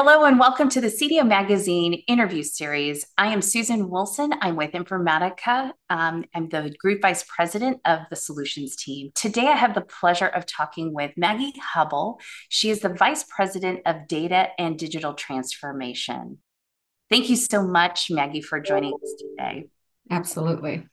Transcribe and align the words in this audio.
Hello 0.00 0.26
and 0.26 0.38
welcome 0.38 0.68
to 0.68 0.80
the 0.80 0.86
CDO 0.86 1.26
Magazine 1.26 2.04
interview 2.06 2.44
series. 2.44 3.04
I 3.18 3.32
am 3.32 3.42
Susan 3.42 3.90
Wilson. 3.90 4.32
I'm 4.40 4.54
with 4.54 4.70
Informatica. 4.70 5.72
Um, 5.90 6.24
I'm 6.32 6.48
the 6.48 6.72
Group 6.78 7.02
Vice 7.02 7.24
President 7.24 7.80
of 7.84 8.02
the 8.08 8.14
Solutions 8.14 8.76
team. 8.76 9.10
Today, 9.16 9.48
I 9.48 9.56
have 9.56 9.74
the 9.74 9.80
pleasure 9.80 10.28
of 10.28 10.46
talking 10.46 10.94
with 10.94 11.10
Maggie 11.16 11.52
Hubble. 11.60 12.20
She 12.48 12.70
is 12.70 12.78
the 12.78 12.90
Vice 12.90 13.24
President 13.24 13.80
of 13.86 14.06
Data 14.06 14.50
and 14.56 14.78
Digital 14.78 15.14
Transformation. 15.14 16.38
Thank 17.10 17.28
you 17.28 17.34
so 17.34 17.66
much, 17.66 18.08
Maggie, 18.08 18.40
for 18.40 18.60
joining 18.60 18.94
us 19.02 19.14
today. 19.18 19.64
Absolutely. 20.12 20.86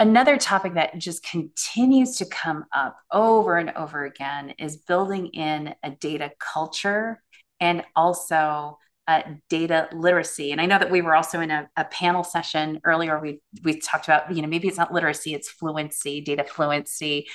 Another 0.00 0.36
topic 0.36 0.74
that 0.74 0.98
just 0.98 1.22
continues 1.22 2.16
to 2.16 2.26
come 2.26 2.64
up 2.74 2.98
over 3.12 3.56
and 3.56 3.70
over 3.76 4.04
again 4.04 4.52
is 4.58 4.78
building 4.78 5.28
in 5.28 5.76
a 5.84 5.90
data 5.90 6.32
culture 6.40 7.22
and 7.60 7.82
also 7.94 8.78
uh, 9.08 9.22
data 9.48 9.88
literacy. 9.92 10.50
And 10.52 10.60
I 10.60 10.66
know 10.66 10.78
that 10.78 10.90
we 10.90 11.00
were 11.00 11.14
also 11.14 11.40
in 11.40 11.50
a, 11.50 11.68
a, 11.76 11.84
panel 11.84 12.24
session 12.24 12.80
earlier. 12.84 13.20
We 13.20 13.40
we 13.62 13.78
talked 13.78 14.06
about 14.06 14.34
you 14.34 14.42
know 14.42 14.48
maybe 14.48 14.66
it's 14.66 14.78
not 14.78 14.92
literacy, 14.92 15.32
it's 15.32 15.48
fluency, 15.48 16.20
data 16.20 16.44
fluency. 16.44 17.28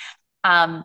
Um, 0.44 0.84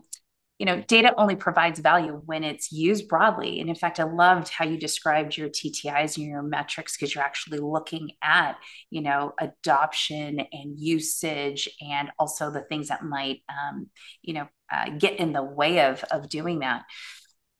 you 0.58 0.66
know, 0.66 0.82
data 0.88 1.14
only 1.16 1.36
provides 1.36 1.78
value 1.78 2.20
when 2.26 2.42
it's 2.42 2.72
used 2.72 3.06
broadly. 3.06 3.60
And 3.60 3.68
in 3.68 3.76
fact, 3.76 4.00
I 4.00 4.04
loved 4.04 4.48
how 4.48 4.64
you 4.64 4.76
described 4.76 5.36
your 5.36 5.48
TTIs 5.48 6.16
and 6.16 6.26
your 6.26 6.42
metrics 6.42 6.96
because 6.96 7.14
you're 7.14 7.22
actually 7.22 7.60
looking 7.60 8.12
at 8.22 8.56
you 8.90 9.02
know 9.02 9.34
adoption 9.38 10.40
and 10.40 10.78
usage 10.78 11.68
and 11.80 12.10
also 12.18 12.50
the 12.50 12.62
things 12.62 12.88
that 12.88 13.04
might 13.04 13.42
um, 13.48 13.88
you 14.22 14.34
know 14.34 14.48
uh, 14.72 14.90
get 14.98 15.20
in 15.20 15.32
the 15.32 15.44
way 15.44 15.84
of 15.86 16.02
of 16.04 16.28
doing 16.28 16.60
that. 16.60 16.82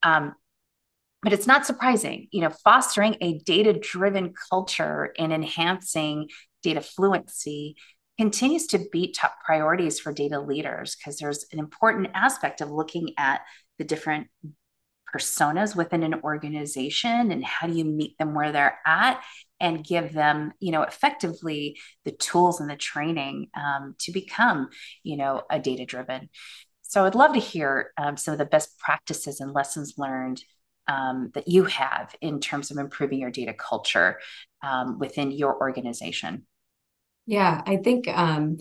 Um, 0.03 0.35
but 1.23 1.33
it's 1.33 1.47
not 1.47 1.67
surprising 1.67 2.29
you 2.31 2.41
know 2.41 2.51
fostering 2.65 3.17
a 3.21 3.39
data 3.41 3.73
driven 3.73 4.33
culture 4.51 5.13
and 5.19 5.33
enhancing 5.33 6.29
data 6.63 6.81
fluency 6.81 7.77
continues 8.19 8.67
to 8.67 8.81
be 8.91 9.13
top 9.13 9.35
priorities 9.45 10.01
for 10.01 10.13
data 10.13 10.41
leaders 10.41 10.97
because 10.97 11.19
there's 11.19 11.47
an 11.53 11.59
important 11.59 12.09
aspect 12.15 12.61
of 12.61 12.71
looking 12.71 13.13
at 13.17 13.43
the 13.79 13.85
different 13.85 14.27
personas 15.15 15.75
within 15.75 16.03
an 16.03 16.21
organization 16.23 17.31
and 17.31 17.45
how 17.45 17.67
do 17.67 17.73
you 17.73 17.85
meet 17.85 18.19
them 18.19 18.35
where 18.35 18.53
they're 18.53 18.79
at 18.85 19.23
and 19.61 19.85
give 19.85 20.13
them 20.13 20.53
you 20.61 20.71
know 20.71 20.83
effectively 20.83 21.79
the 22.05 22.13
tools 22.13 22.61
and 22.61 22.69
the 22.69 22.77
training 22.77 23.49
um, 23.57 23.95
to 23.99 24.13
become 24.13 24.69
you 25.03 25.17
know 25.17 25.43
a 25.51 25.59
data 25.59 25.87
driven 25.87 26.29
so 26.83 27.05
i'd 27.05 27.15
love 27.15 27.33
to 27.33 27.41
hear 27.41 27.93
um, 27.97 28.17
some 28.17 28.33
of 28.33 28.39
the 28.39 28.45
best 28.45 28.79
practices 28.79 29.41
and 29.41 29.55
lessons 29.55 29.95
learned 29.97 30.43
um, 30.89 31.31
that 31.35 31.47
you 31.47 31.65
have 31.65 32.15
in 32.21 32.41
terms 32.41 32.71
of 32.71 32.79
improving 32.79 33.21
your 33.21 33.31
data 33.31 33.53
culture 33.53 34.19
um, 34.63 34.99
within 34.99 35.31
your 35.31 35.61
organization? 35.61 36.47
Yeah, 37.27 37.63
I 37.67 37.77
think 37.77 38.09
um, 38.09 38.57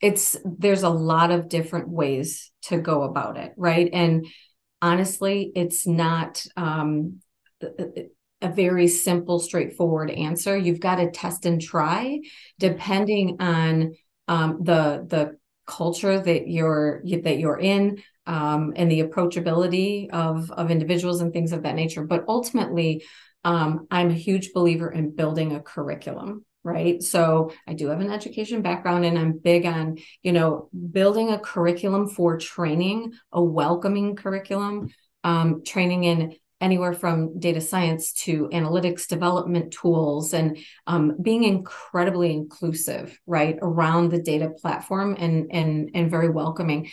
it's 0.00 0.36
there's 0.44 0.84
a 0.84 0.88
lot 0.88 1.30
of 1.30 1.48
different 1.48 1.88
ways 1.88 2.50
to 2.62 2.78
go 2.78 3.02
about 3.02 3.36
it, 3.36 3.52
right? 3.56 3.90
And 3.92 4.26
honestly, 4.80 5.50
it's 5.54 5.86
not 5.86 6.44
um, 6.56 7.20
a 7.60 8.48
very 8.48 8.88
simple, 8.88 9.38
straightforward 9.38 10.10
answer. 10.10 10.56
You've 10.56 10.80
got 10.80 10.96
to 10.96 11.10
test 11.10 11.46
and 11.46 11.60
try, 11.60 12.20
depending 12.58 13.36
on 13.40 13.94
um, 14.28 14.58
the 14.62 15.06
the 15.08 15.36
culture 15.66 16.20
that 16.20 16.48
you're 16.48 17.02
that 17.04 17.38
you're 17.38 17.58
in 17.58 18.02
um, 18.26 18.72
and 18.76 18.90
the 18.90 19.02
approachability 19.02 20.10
of 20.10 20.50
of 20.50 20.70
individuals 20.70 21.20
and 21.20 21.32
things 21.32 21.52
of 21.52 21.62
that 21.62 21.74
nature. 21.74 22.04
But 22.04 22.24
ultimately, 22.28 23.04
um, 23.44 23.86
I'm 23.90 24.10
a 24.10 24.14
huge 24.14 24.52
believer 24.52 24.90
in 24.90 25.14
building 25.14 25.54
a 25.54 25.60
curriculum 25.60 26.44
right 26.64 27.02
so 27.02 27.52
i 27.66 27.72
do 27.72 27.88
have 27.88 28.00
an 28.00 28.12
education 28.12 28.62
background 28.62 29.04
and 29.04 29.18
i'm 29.18 29.36
big 29.36 29.66
on 29.66 29.98
you 30.22 30.32
know 30.32 30.68
building 30.92 31.30
a 31.30 31.38
curriculum 31.38 32.08
for 32.08 32.38
training 32.38 33.12
a 33.32 33.42
welcoming 33.42 34.14
curriculum 34.14 34.88
um, 35.24 35.62
training 35.64 36.04
in 36.04 36.36
anywhere 36.60 36.92
from 36.92 37.38
data 37.40 37.60
science 37.60 38.12
to 38.12 38.48
analytics 38.50 39.08
development 39.08 39.72
tools 39.72 40.32
and 40.32 40.58
um, 40.86 41.16
being 41.20 41.42
incredibly 41.42 42.32
inclusive 42.32 43.18
right 43.26 43.56
around 43.60 44.10
the 44.10 44.22
data 44.22 44.50
platform 44.60 45.16
and 45.18 45.50
and 45.52 45.90
and 45.94 46.10
very 46.10 46.30
welcoming 46.30 46.88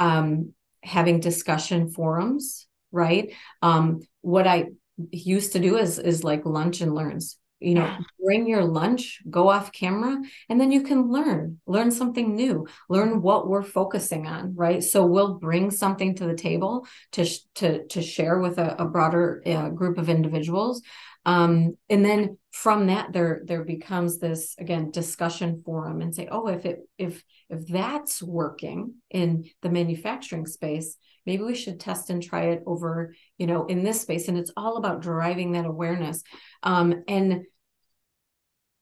um, 0.00 0.52
having 0.82 1.20
discussion 1.20 1.88
forums, 1.88 2.66
right? 2.90 3.32
Um, 3.60 4.00
what 4.20 4.46
I 4.46 4.66
used 5.10 5.52
to 5.52 5.58
do 5.58 5.76
is 5.78 5.98
is 5.98 6.24
like 6.24 6.44
lunch 6.44 6.80
and 6.80 6.94
learns. 6.94 7.38
You 7.60 7.76
know, 7.76 7.84
yeah. 7.84 7.98
bring 8.18 8.48
your 8.48 8.64
lunch, 8.64 9.20
go 9.30 9.48
off 9.48 9.70
camera, 9.70 10.20
and 10.48 10.60
then 10.60 10.72
you 10.72 10.82
can 10.82 11.12
learn, 11.12 11.60
learn 11.64 11.92
something 11.92 12.34
new, 12.34 12.66
learn 12.88 13.22
what 13.22 13.46
we're 13.46 13.62
focusing 13.62 14.26
on, 14.26 14.56
right? 14.56 14.82
So 14.82 15.06
we'll 15.06 15.34
bring 15.34 15.70
something 15.70 16.16
to 16.16 16.26
the 16.26 16.34
table 16.34 16.88
to 17.12 17.24
to 17.54 17.86
to 17.86 18.02
share 18.02 18.40
with 18.40 18.58
a, 18.58 18.82
a 18.82 18.84
broader 18.84 19.42
uh, 19.46 19.68
group 19.68 19.98
of 19.98 20.08
individuals, 20.08 20.82
um, 21.24 21.76
and 21.88 22.04
then 22.04 22.38
from 22.50 22.86
that 22.88 23.12
there 23.12 23.42
there 23.46 23.64
becomes 23.64 24.18
this 24.18 24.54
again 24.58 24.90
discussion 24.90 25.62
forum 25.64 26.02
and 26.02 26.14
say 26.14 26.28
oh 26.30 26.48
if 26.48 26.66
it 26.66 26.80
if 26.98 27.22
if 27.48 27.66
that's 27.68 28.22
working 28.22 28.94
in 29.10 29.44
the 29.62 29.70
manufacturing 29.70 30.46
space 30.46 30.96
maybe 31.26 31.42
we 31.42 31.54
should 31.54 31.80
test 31.80 32.10
and 32.10 32.22
try 32.22 32.46
it 32.46 32.62
over 32.66 33.14
you 33.38 33.46
know 33.46 33.66
in 33.66 33.82
this 33.82 34.00
space. 34.00 34.28
And 34.28 34.38
it's 34.38 34.52
all 34.56 34.76
about 34.76 35.02
driving 35.02 35.52
that 35.52 35.66
awareness 35.66 36.22
um, 36.62 37.04
and 37.08 37.44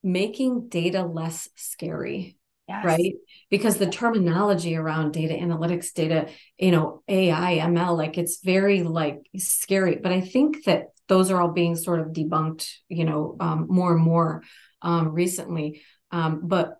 making 0.02 0.68
data 0.68 1.02
less 1.04 1.48
scary 1.56 2.36
Yes. 2.68 2.84
right? 2.84 3.14
Because 3.50 3.78
the 3.78 3.90
terminology 3.90 4.76
around 4.76 5.10
data 5.12 5.34
analytics 5.34 5.92
data 5.92 6.28
you 6.56 6.70
know 6.70 7.02
ai 7.08 7.58
ml 7.58 7.96
like 7.96 8.16
it's 8.16 8.40
very 8.44 8.84
like 8.84 9.18
scary. 9.36 9.98
But 10.00 10.12
i 10.12 10.20
think 10.20 10.64
that 10.66 10.90
those 11.10 11.30
are 11.30 11.40
all 11.40 11.52
being 11.52 11.76
sort 11.76 12.00
of 12.00 12.08
debunked 12.08 12.66
you 12.88 13.04
know 13.04 13.36
um, 13.40 13.66
more 13.68 13.92
and 13.92 14.02
more 14.02 14.42
um, 14.80 15.08
recently. 15.10 15.82
Um, 16.10 16.40
but 16.44 16.76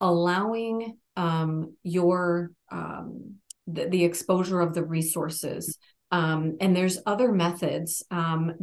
allowing 0.00 0.98
um, 1.16 1.74
your 1.82 2.52
um, 2.70 3.36
the, 3.66 3.86
the, 3.86 4.04
exposure 4.04 4.60
of 4.60 4.74
the 4.74 4.84
resources 4.84 5.78
and 6.10 6.76
there's 6.76 6.98
other 7.06 7.32
methods 7.32 8.02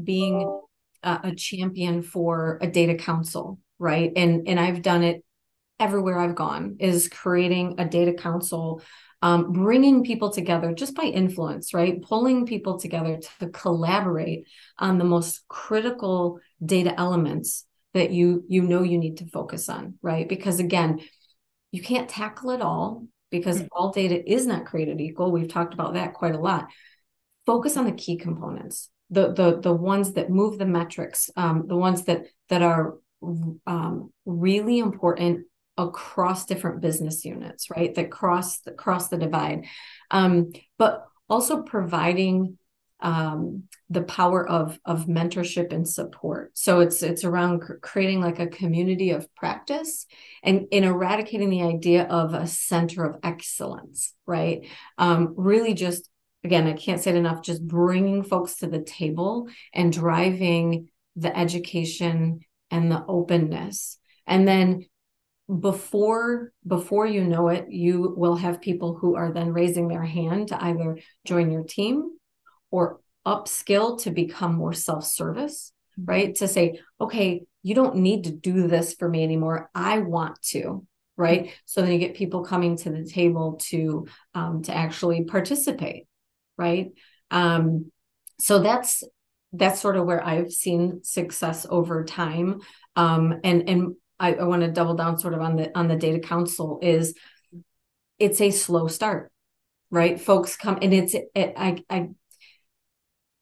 being 0.01 0.59
a, 1.03 1.19
a 1.25 1.35
champion 1.35 2.01
for 2.01 2.57
a 2.61 2.67
data 2.67 2.95
council 2.95 3.59
right? 3.79 4.11
And 4.15 4.47
and 4.47 4.59
i've 4.59 4.83
done 4.83 5.03
it 5.03 5.23
everywhere 5.81 6.19
I've 6.19 6.35
gone 6.35 6.77
is 6.79 7.09
creating 7.09 7.75
a 7.79 7.85
data 7.85 8.13
council, 8.13 8.83
um, 9.21 9.51
bringing 9.51 10.03
people 10.03 10.31
together 10.31 10.73
just 10.73 10.95
by 10.95 11.03
influence, 11.03 11.73
right? 11.73 12.01
Pulling 12.01 12.45
people 12.45 12.79
together 12.79 13.19
to 13.39 13.49
collaborate 13.49 14.47
on 14.77 14.97
the 14.97 15.03
most 15.03 15.47
critical 15.47 16.39
data 16.63 16.97
elements 16.99 17.65
that 17.93 18.11
you 18.11 18.43
you 18.47 18.61
know 18.61 18.83
you 18.83 18.97
need 18.97 19.17
to 19.17 19.27
focus 19.27 19.69
on, 19.69 19.95
right? 20.01 20.27
Because 20.27 20.59
again, 20.59 21.01
you 21.71 21.81
can't 21.81 22.09
tackle 22.09 22.51
it 22.51 22.61
all 22.61 23.05
because 23.29 23.57
mm-hmm. 23.57 23.67
all 23.71 23.91
data 23.91 24.29
is 24.29 24.47
not 24.47 24.65
created 24.65 24.99
equal. 24.99 25.31
We've 25.31 25.47
talked 25.51 25.73
about 25.73 25.93
that 25.93 26.13
quite 26.13 26.35
a 26.35 26.39
lot. 26.39 26.67
Focus 27.45 27.77
on 27.77 27.85
the 27.85 27.91
key 27.91 28.17
components, 28.17 28.89
the 29.09 29.33
the 29.33 29.59
the 29.59 29.73
ones 29.73 30.13
that 30.13 30.29
move 30.29 30.57
the 30.57 30.65
metrics, 30.65 31.29
um, 31.35 31.65
the 31.67 31.77
ones 31.77 32.05
that 32.05 32.25
that 32.49 32.61
are 32.61 32.95
um, 33.67 34.11
really 34.25 34.79
important 34.79 35.45
across 35.81 36.45
different 36.45 36.81
business 36.81 37.25
units, 37.25 37.69
right? 37.69 37.93
That 37.95 38.11
cross 38.11 38.59
the, 38.59 38.71
cross 38.71 39.09
the 39.09 39.17
divide, 39.17 39.65
um, 40.09 40.51
but 40.77 41.05
also 41.29 41.63
providing 41.63 42.57
um, 43.01 43.63
the 43.89 44.03
power 44.03 44.47
of 44.47 44.79
of 44.85 45.07
mentorship 45.07 45.73
and 45.73 45.87
support. 45.87 46.51
So 46.53 46.81
it's 46.81 47.01
it's 47.01 47.23
around 47.23 47.61
cr- 47.61 47.73
creating 47.81 48.21
like 48.21 48.39
a 48.39 48.47
community 48.47 49.09
of 49.11 49.33
practice 49.35 50.05
and 50.43 50.67
in 50.71 50.83
eradicating 50.83 51.49
the 51.49 51.63
idea 51.63 52.03
of 52.03 52.33
a 52.33 52.47
center 52.47 53.03
of 53.03 53.19
excellence, 53.23 54.13
right? 54.25 54.67
Um, 54.97 55.33
really, 55.35 55.73
just 55.73 56.09
again, 56.43 56.67
I 56.67 56.73
can't 56.73 57.01
say 57.01 57.11
it 57.11 57.17
enough. 57.17 57.41
Just 57.41 57.67
bringing 57.67 58.23
folks 58.23 58.57
to 58.57 58.67
the 58.67 58.81
table 58.81 59.47
and 59.73 59.91
driving 59.91 60.89
the 61.15 61.35
education 61.35 62.41
and 62.69 62.91
the 62.91 63.03
openness, 63.07 63.97
and 64.27 64.47
then 64.47 64.85
before 65.59 66.51
before 66.65 67.05
you 67.05 67.23
know 67.23 67.49
it 67.49 67.69
you 67.69 68.13
will 68.15 68.35
have 68.35 68.61
people 68.61 68.95
who 68.95 69.15
are 69.15 69.31
then 69.33 69.51
raising 69.51 69.87
their 69.87 70.03
hand 70.03 70.47
to 70.47 70.63
either 70.63 70.97
join 71.25 71.51
your 71.51 71.63
team 71.63 72.09
or 72.69 72.99
upskill 73.25 74.01
to 74.01 74.11
become 74.11 74.55
more 74.55 74.73
self-service 74.73 75.73
mm-hmm. 75.99 76.09
right 76.09 76.35
to 76.35 76.47
say 76.47 76.79
okay 76.99 77.43
you 77.63 77.75
don't 77.75 77.97
need 77.97 78.23
to 78.23 78.31
do 78.31 78.67
this 78.67 78.93
for 78.93 79.09
me 79.09 79.23
anymore 79.23 79.69
i 79.75 79.99
want 79.99 80.41
to 80.41 80.85
right 81.17 81.43
mm-hmm. 81.43 81.53
so 81.65 81.81
then 81.81 81.91
you 81.91 81.99
get 81.99 82.15
people 82.15 82.43
coming 82.43 82.77
to 82.77 82.89
the 82.89 83.03
table 83.03 83.59
to 83.61 84.07
um, 84.33 84.63
to 84.63 84.73
actually 84.73 85.25
participate 85.25 86.07
right 86.57 86.91
um, 87.29 87.91
so 88.39 88.59
that's 88.59 89.03
that's 89.53 89.81
sort 89.81 89.97
of 89.97 90.05
where 90.05 90.23
I've 90.25 90.51
seen 90.51 91.03
success 91.03 91.65
over 91.69 92.03
time. 92.05 92.61
Um, 92.95 93.39
and 93.43 93.69
and 93.69 93.95
I, 94.21 94.35
I 94.35 94.43
want 94.43 94.61
to 94.61 94.71
double 94.71 94.93
down 94.93 95.17
sort 95.17 95.33
of 95.33 95.41
on 95.41 95.55
the 95.55 95.77
on 95.77 95.87
the 95.87 95.95
data 95.95 96.19
council 96.19 96.79
is 96.81 97.15
it's 98.19 98.39
a 98.39 98.51
slow 98.51 98.87
start, 98.87 99.31
right? 99.89 100.21
Folks 100.21 100.55
come 100.55 100.77
and 100.81 100.93
it's 100.93 101.15
it, 101.15 101.53
I 101.57 101.83
I 101.89 102.09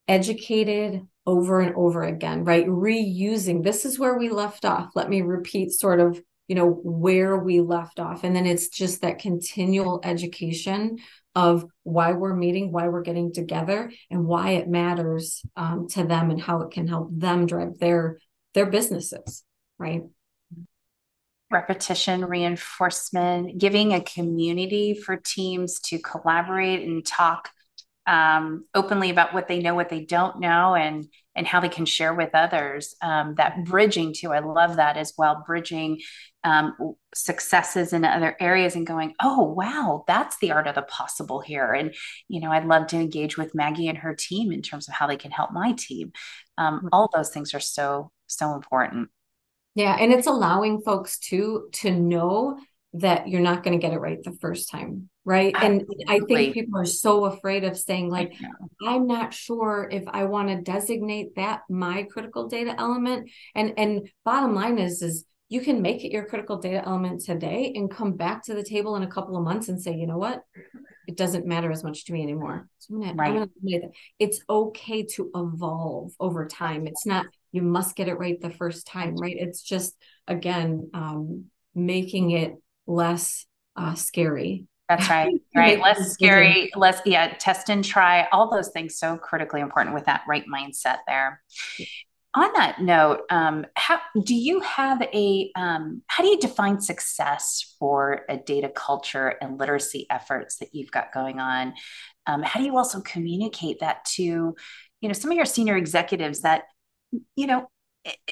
educated 0.07 1.05
over 1.25 1.59
and 1.59 1.75
over 1.75 2.03
again, 2.03 2.45
right? 2.45 2.65
Reusing. 2.65 3.63
This 3.63 3.85
is 3.85 3.99
where 3.99 4.17
we 4.17 4.29
left 4.29 4.65
off. 4.65 4.91
Let 4.95 5.09
me 5.09 5.21
repeat 5.21 5.71
sort 5.71 5.99
of 5.99 6.19
you 6.47 6.55
know 6.55 6.67
where 6.67 7.37
we 7.37 7.59
left 7.59 7.99
off 7.99 8.23
and 8.23 8.35
then 8.35 8.47
it's 8.47 8.69
just 8.69 9.01
that 9.01 9.19
continual 9.19 9.99
education 10.03 10.97
of 11.35 11.65
why 11.83 12.13
we're 12.13 12.35
meeting, 12.35 12.71
why 12.71 12.87
we're 12.87 13.03
getting 13.03 13.33
together, 13.33 13.91
and 14.09 14.25
why 14.25 14.51
it 14.51 14.67
matters 14.67 15.43
um, 15.57 15.87
to 15.89 16.05
them 16.05 16.31
and 16.31 16.41
how 16.41 16.61
it 16.61 16.71
can 16.71 16.87
help 16.87 17.09
them 17.11 17.45
drive 17.45 17.77
their 17.79 18.17
their 18.53 18.65
businesses, 18.65 19.43
right? 19.77 20.03
Repetition, 21.51 22.25
reinforcement, 22.25 23.57
giving 23.57 23.93
a 23.93 24.01
community 24.01 24.93
for 24.93 25.17
teams 25.17 25.79
to 25.81 25.99
collaborate 25.99 26.87
and 26.87 27.05
talk 27.05 27.49
um, 28.09 28.65
openly 28.73 29.11
about 29.11 29.33
what 29.33 29.47
they 29.47 29.59
know, 29.59 29.75
what 29.75 29.89
they 29.89 30.03
don't 30.03 30.39
know, 30.39 30.75
and 30.75 31.05
and 31.35 31.45
how 31.45 31.59
they 31.59 31.69
can 31.69 31.85
share 31.85 32.13
with 32.13 32.31
others. 32.33 32.95
Um, 33.01 33.35
that 33.35 33.63
bridging 33.65 34.13
too, 34.13 34.33
I 34.33 34.39
love 34.39 34.77
that 34.77 34.97
as 34.97 35.13
well. 35.17 35.43
Bridging 35.45 35.99
um, 36.43 36.75
successes 37.13 37.93
in 37.93 38.03
other 38.03 38.35
areas 38.39 38.75
and 38.75 38.85
going, 38.87 39.13
oh 39.21 39.43
wow, 39.43 40.03
that's 40.07 40.37
the 40.39 40.51
art 40.51 40.67
of 40.67 40.75
the 40.75 40.81
possible 40.81 41.39
here. 41.39 41.71
And 41.71 41.93
you 42.27 42.41
know, 42.41 42.51
I'd 42.51 42.65
love 42.65 42.87
to 42.87 42.97
engage 42.97 43.37
with 43.37 43.55
Maggie 43.55 43.87
and 43.87 43.97
her 43.99 44.15
team 44.15 44.51
in 44.51 44.61
terms 44.63 44.87
of 44.87 44.95
how 44.95 45.05
they 45.07 45.17
can 45.17 45.31
help 45.31 45.51
my 45.51 45.73
team. 45.73 46.11
Um, 46.57 46.89
all 46.91 47.09
those 47.13 47.29
things 47.29 47.53
are 47.53 47.59
so 47.59 48.11
so 48.27 48.53
important. 48.55 49.09
Yeah, 49.75 49.95
and 49.99 50.11
it's 50.11 50.27
allowing 50.27 50.81
folks 50.81 51.19
to 51.29 51.69
to 51.73 51.91
know 51.91 52.59
that 52.93 53.27
you're 53.27 53.41
not 53.41 53.63
going 53.63 53.79
to 53.79 53.81
get 53.81 53.93
it 53.93 53.99
right 53.99 54.21
the 54.23 54.31
first 54.41 54.71
time 54.71 55.09
right? 55.25 55.53
Absolutely. 55.53 55.95
and 56.07 56.09
i 56.09 56.25
think 56.25 56.55
people 56.55 56.79
are 56.79 56.85
so 56.85 57.25
afraid 57.25 57.63
of 57.63 57.77
saying 57.77 58.09
like 58.09 58.33
i'm 58.81 59.05
not 59.05 59.31
sure 59.31 59.87
if 59.91 60.03
i 60.07 60.23
want 60.23 60.49
to 60.49 60.59
designate 60.61 61.35
that 61.35 61.61
my 61.69 62.03
critical 62.03 62.47
data 62.47 62.75
element. 62.77 63.29
And 63.55 63.73
and 63.77 64.09
bottom 64.25 64.55
line 64.55 64.77
is 64.79 65.01
is 65.01 65.25
you 65.47 65.61
can 65.61 65.81
make 65.81 66.03
it 66.03 66.11
your 66.11 66.25
critical 66.25 66.57
data 66.57 66.83
element 66.85 67.23
today 67.23 67.73
and 67.75 67.89
come 67.89 68.13
back 68.13 68.43
to 68.43 68.53
the 68.53 68.63
table 68.63 68.95
in 68.95 69.03
a 69.03 69.07
couple 69.07 69.35
of 69.35 69.43
months 69.43 69.69
and 69.69 69.81
say 69.81 69.95
you 69.95 70.07
know 70.07 70.17
what? 70.17 70.41
It 71.07 71.17
doesn't 71.17 71.47
matter 71.47 71.71
as 71.71 71.83
much 71.83 72.05
to 72.05 72.13
me 72.13 72.21
anymore. 72.21 72.67
So 72.79 72.93
I'm 72.93 73.01
gonna, 73.01 73.13
right. 73.15 73.29
I'm 73.29 73.35
gonna, 73.35 73.91
it's 74.19 74.41
okay 74.49 75.03
to 75.15 75.31
evolve 75.35 76.11
over 76.19 76.45
time. 76.47 76.85
It's 76.85 77.05
not 77.05 77.25
you 77.51 77.61
must 77.61 77.95
get 77.95 78.07
it 78.07 78.19
right 78.19 78.39
the 78.41 78.49
first 78.49 78.87
time 78.87 79.15
right 79.15 79.35
it's 79.37 79.61
just 79.61 79.95
again 80.27 80.89
um, 80.93 81.45
making 81.75 82.31
it 82.31 82.55
less 82.87 83.45
uh, 83.75 83.95
scary. 83.95 84.67
That's 84.87 85.09
right. 85.09 85.33
Right. 85.55 85.79
less 85.79 86.13
scary, 86.13 86.71
less, 86.75 87.01
yeah, 87.05 87.35
test 87.37 87.69
and 87.69 87.83
try, 87.83 88.27
all 88.31 88.49
those 88.49 88.69
things 88.69 88.97
so 88.97 89.17
critically 89.17 89.61
important 89.61 89.93
with 89.93 90.05
that 90.05 90.21
right 90.27 90.45
mindset 90.47 90.97
there. 91.05 91.41
On 92.33 92.53
that 92.53 92.79
note, 92.79 93.21
um, 93.29 93.65
how 93.75 93.99
do 94.23 94.35
you 94.35 94.61
have 94.61 95.01
a 95.01 95.51
um, 95.55 96.01
how 96.07 96.23
do 96.23 96.29
you 96.29 96.39
define 96.39 96.79
success 96.79 97.75
for 97.77 98.21
a 98.29 98.37
data 98.37 98.69
culture 98.69 99.35
and 99.41 99.59
literacy 99.59 100.05
efforts 100.09 100.57
that 100.57 100.69
you've 100.71 100.91
got 100.91 101.11
going 101.11 101.39
on? 101.39 101.73
Um, 102.25 102.41
how 102.43 102.59
do 102.59 102.65
you 102.65 102.77
also 102.77 103.01
communicate 103.01 103.79
that 103.81 104.05
to, 104.15 104.23
you 104.23 104.55
know, 105.01 105.13
some 105.13 105.31
of 105.31 105.35
your 105.35 105.45
senior 105.45 105.75
executives 105.75 106.41
that, 106.41 106.63
you 107.35 107.47
know, 107.47 107.69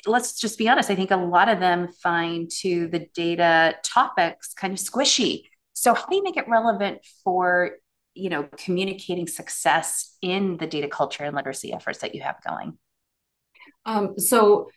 let's 0.06 0.39
just 0.39 0.57
be 0.57 0.69
honest, 0.69 0.89
I 0.89 0.95
think 0.95 1.12
a 1.12 1.18
lot 1.18 1.50
of 1.50 1.59
them 1.59 1.89
find 2.01 2.50
to 2.62 2.88
the 2.88 3.07
data 3.13 3.75
topics 3.83 4.53
kind 4.53 4.74
of 4.74 4.79
squishy. 4.79 5.44
So 5.74 5.94
how 5.94 6.06
do 6.07 6.15
you 6.15 6.24
make 6.24 6.38
it 6.38 6.47
relevant 6.47 7.00
for 7.24 7.71
you 8.13 8.29
know 8.31 8.50
communicating 8.57 9.27
success 9.27 10.18
in 10.24 10.57
the 10.57 10.65
data 10.65 10.88
culture 10.88 11.24
and 11.24 11.35
literacy 11.35 11.71
efforts 11.71 12.00
that 12.00 12.15
you 12.15 12.21
have 12.21 12.38
going? 12.47 12.77
Um, 13.85 14.18
so 14.18 14.69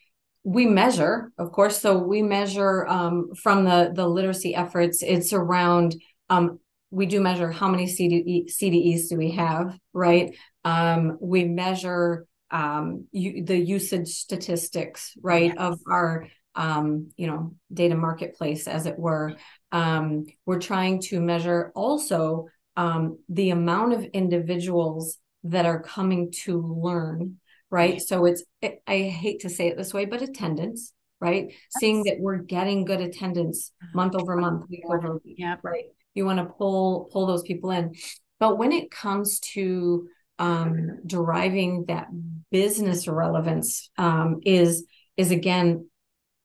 we 0.44 0.66
measure, 0.66 1.32
of 1.38 1.52
course. 1.52 1.80
So 1.80 1.98
we 1.98 2.22
measure 2.22 2.86
um, 2.86 3.34
from 3.34 3.64
the 3.64 3.92
the 3.94 4.06
literacy 4.06 4.54
efforts. 4.54 5.02
It's 5.02 5.32
around. 5.32 5.96
Um, 6.28 6.60
we 6.90 7.06
do 7.06 7.20
measure 7.20 7.50
how 7.50 7.68
many 7.68 7.86
CDE, 7.86 8.52
CDEs 8.52 9.08
do 9.08 9.16
we 9.16 9.30
have, 9.32 9.78
right? 9.92 10.36
Um, 10.64 11.18
we 11.20 11.44
measure 11.44 12.26
um, 12.50 13.06
you, 13.12 13.44
the 13.44 13.56
usage 13.56 14.08
statistics, 14.08 15.14
right, 15.22 15.46
yes. 15.46 15.56
of 15.58 15.80
our 15.88 16.26
um, 16.54 17.10
you 17.16 17.26
know 17.26 17.54
data 17.72 17.96
marketplace, 17.96 18.66
as 18.66 18.86
it 18.86 18.98
were. 18.98 19.34
Um, 19.72 20.26
we're 20.46 20.60
trying 20.60 21.00
to 21.02 21.20
measure 21.20 21.72
also 21.74 22.48
um, 22.76 23.18
the 23.28 23.50
amount 23.50 23.92
of 23.92 24.04
individuals 24.04 25.18
that 25.44 25.66
are 25.66 25.80
coming 25.82 26.32
to 26.44 26.60
learn, 26.60 27.36
right? 27.70 28.00
So 28.00 28.26
it's 28.26 28.42
it, 28.60 28.82
I 28.86 29.02
hate 29.02 29.40
to 29.40 29.48
say 29.48 29.68
it 29.68 29.76
this 29.76 29.94
way, 29.94 30.04
but 30.04 30.22
attendance, 30.22 30.92
right? 31.20 31.46
Yes. 31.48 31.58
Seeing 31.78 32.04
that 32.04 32.18
we're 32.18 32.38
getting 32.38 32.84
good 32.84 33.00
attendance 33.00 33.72
month 33.94 34.14
over 34.14 34.36
month, 34.36 34.68
week 34.68 34.82
over 34.86 35.20
week, 35.24 35.36
yeah. 35.38 35.56
right? 35.62 35.84
You 36.14 36.26
want 36.26 36.40
to 36.40 36.46
pull 36.46 37.08
pull 37.12 37.26
those 37.26 37.42
people 37.42 37.70
in, 37.70 37.94
but 38.40 38.58
when 38.58 38.72
it 38.72 38.90
comes 38.90 39.38
to 39.54 40.08
um, 40.40 40.98
deriving 41.06 41.84
that 41.86 42.08
business 42.50 43.06
relevance 43.06 43.90
um, 43.96 44.40
is 44.44 44.84
is 45.16 45.30
again 45.30 45.86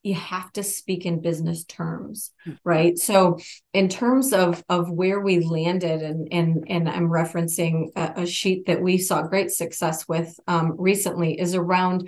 you 0.04 0.14
have 0.14 0.54
to 0.54 0.62
speak 0.62 1.08
in 1.08 1.20
business 1.20 1.64
terms 1.64 2.32
hmm. 2.44 2.52
right 2.64 3.00
so 3.00 3.40
in 3.74 3.90
terms 3.90 4.34
of 4.34 4.64
of 4.70 4.92
where 4.92 5.20
we 5.20 5.40
landed 5.40 6.02
and 6.02 6.28
and 6.32 6.66
and 6.68 6.88
i'm 6.88 7.10
referencing 7.10 7.88
a, 7.96 8.22
a 8.22 8.28
sheet 8.28 8.68
that 8.68 8.82
we 8.82 9.00
saw 9.00 9.24
great 9.24 9.50
success 9.50 10.08
with 10.08 10.40
um, 10.48 10.76
recently 10.78 11.40
is 11.40 11.56
around 11.56 12.08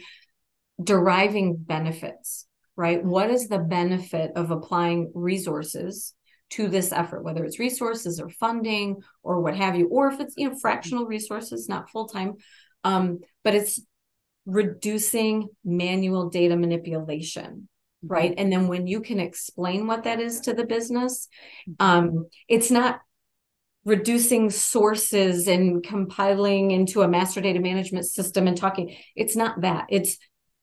deriving 0.84 1.56
benefits 1.56 2.46
right 2.76 3.04
what 3.04 3.32
is 3.32 3.48
the 3.48 3.60
benefit 3.60 4.32
of 4.36 4.52
applying 4.52 5.12
resources 5.16 6.14
to 6.52 6.68
this 6.68 6.92
effort, 6.92 7.24
whether 7.24 7.44
it's 7.44 7.60
resources 7.60 8.20
or 8.20 8.30
funding 8.30 9.02
or 9.24 9.42
what 9.42 9.56
have 9.56 9.76
you, 9.76 9.88
or 9.88 10.08
if 10.08 10.20
it's 10.20 10.36
you 10.38 10.50
know 10.50 10.58
fractional 10.58 11.06
resources, 11.06 11.68
not 11.68 11.90
full 11.90 12.08
time. 12.08 12.36
Um, 12.84 13.20
but 13.44 13.56
it's 13.56 13.82
reducing 14.48 15.50
manual 15.64 16.30
data 16.30 16.56
manipulation 16.56 17.68
mm-hmm. 18.04 18.08
right 18.08 18.34
and 18.38 18.52
then 18.52 18.68
when 18.68 18.88
you 18.88 19.02
can 19.02 19.20
explain 19.20 19.86
what 19.86 20.06
that 20.06 20.22
is 20.22 20.40
to 20.40 20.54
the 20.54 20.66
business 20.66 21.28
um, 21.82 22.28
it's 22.48 22.72
not 22.72 23.02
reducing 23.84 24.50
sources 24.50 25.48
and 25.48 25.84
compiling 25.84 26.72
into 26.72 27.02
a 27.02 27.08
master 27.08 27.42
data 27.42 27.60
management 27.60 28.06
system 28.06 28.48
and 28.48 28.58
talking 28.58 28.96
it's 29.16 29.36
not 29.36 29.62
that 29.62 29.86
it's 29.90 30.18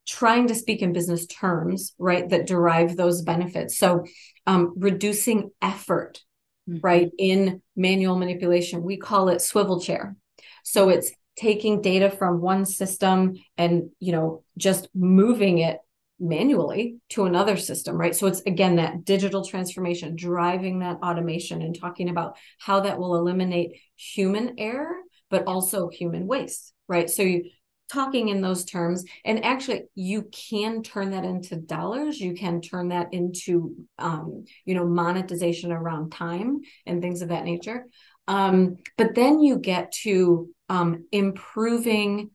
trying 0.06 0.48
to 0.48 0.54
speak 0.54 0.82
in 0.82 0.92
business 0.92 1.26
terms, 1.26 1.94
right, 1.98 2.28
that 2.28 2.46
derive 2.46 2.96
those 2.96 3.22
benefits. 3.22 3.78
So, 3.78 4.04
um, 4.46 4.74
reducing 4.76 5.50
effort, 5.62 6.20
mm-hmm. 6.68 6.80
right, 6.82 7.10
in 7.18 7.62
manual 7.76 8.16
manipulation, 8.16 8.82
we 8.82 8.96
call 8.96 9.28
it 9.28 9.40
swivel 9.40 9.80
chair. 9.80 10.16
So, 10.62 10.88
it's 10.88 11.12
taking 11.36 11.80
data 11.80 12.10
from 12.10 12.40
one 12.40 12.64
system 12.64 13.34
and, 13.56 13.90
you 13.98 14.12
know, 14.12 14.44
just 14.56 14.88
moving 14.94 15.58
it 15.58 15.78
manually 16.20 16.98
to 17.08 17.24
another 17.24 17.56
system, 17.56 17.96
right? 17.96 18.14
So, 18.14 18.26
it's 18.26 18.42
again 18.42 18.76
that 18.76 19.04
digital 19.04 19.44
transformation, 19.44 20.16
driving 20.16 20.80
that 20.80 20.98
automation 21.02 21.62
and 21.62 21.78
talking 21.78 22.10
about 22.10 22.36
how 22.58 22.80
that 22.80 22.98
will 22.98 23.16
eliminate 23.16 23.80
human 23.96 24.56
error, 24.58 24.96
but 25.30 25.46
also 25.46 25.88
human 25.88 26.26
waste, 26.26 26.74
right? 26.88 27.08
So, 27.08 27.22
you 27.22 27.50
talking 27.92 28.28
in 28.28 28.40
those 28.40 28.64
terms 28.64 29.04
and 29.24 29.44
actually 29.44 29.82
you 29.94 30.22
can 30.32 30.82
turn 30.82 31.10
that 31.10 31.24
into 31.24 31.56
dollars. 31.56 32.20
You 32.20 32.34
can 32.34 32.60
turn 32.60 32.88
that 32.88 33.12
into 33.12 33.74
um, 33.98 34.44
you 34.64 34.74
know 34.74 34.86
monetization 34.86 35.72
around 35.72 36.10
time 36.10 36.60
and 36.86 37.02
things 37.02 37.22
of 37.22 37.28
that 37.28 37.44
nature. 37.44 37.86
Um, 38.26 38.76
but 38.96 39.14
then 39.14 39.40
you 39.40 39.58
get 39.58 39.92
to 40.02 40.48
um, 40.68 41.04
improving 41.12 42.30